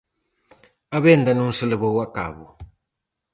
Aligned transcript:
A 0.97 0.99
venda 1.07 1.31
non 1.39 1.51
se 1.57 1.65
levou 1.71 1.95
a 2.01 2.07
cabo. 2.17 2.45